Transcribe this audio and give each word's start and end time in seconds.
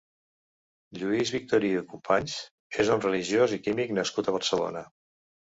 Lluís 1.01 1.31
Victori 1.35 1.69
i 1.81 1.83
Companys 1.91 2.39
és 2.85 2.91
un 2.97 3.05
religiós 3.05 3.55
i 3.59 3.61
químic 3.69 3.95
nascut 4.01 4.33
a 4.33 4.37
Barcelona. 4.41 4.85